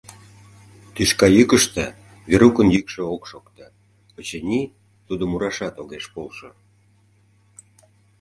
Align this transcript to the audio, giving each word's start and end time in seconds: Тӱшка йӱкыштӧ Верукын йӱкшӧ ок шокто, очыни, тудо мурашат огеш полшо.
Тӱшка 0.93 1.27
йӱкыштӧ 1.37 1.85
Верукын 2.29 2.67
йӱкшӧ 2.75 3.01
ок 3.13 3.23
шокто, 3.29 3.65
очыни, 4.17 4.61
тудо 5.07 5.23
мурашат 5.31 5.75
огеш 5.81 6.05
полшо. 6.13 6.49